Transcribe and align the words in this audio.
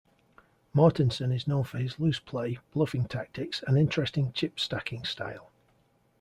Mortensen 0.73 1.31
is 1.31 1.45
known 1.45 1.63
for 1.63 1.77
his 1.77 1.99
loose 1.99 2.17
play, 2.19 2.57
bluffing 2.71 3.05
tactics, 3.05 3.63
and 3.67 3.77
interesting 3.77 4.31
chip-stacking 4.33 5.03
style. 5.05 5.51